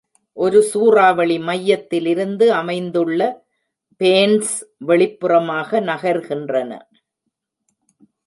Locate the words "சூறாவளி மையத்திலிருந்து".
0.61-2.45